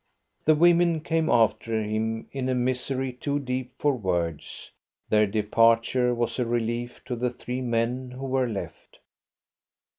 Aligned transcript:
The 0.45 0.55
women 0.55 1.01
came 1.01 1.29
after 1.29 1.79
him, 1.83 2.27
in 2.31 2.49
a 2.49 2.55
misery 2.55 3.13
too 3.13 3.37
deep 3.37 3.69
for 3.77 3.93
words. 3.95 4.71
Their 5.09 5.27
departure 5.27 6.11
was 6.15 6.39
a 6.39 6.45
relief 6.47 7.03
to 7.03 7.15
the 7.15 7.29
three 7.29 7.61
men 7.61 8.09
who 8.09 8.25
were 8.25 8.49
left. 8.49 8.97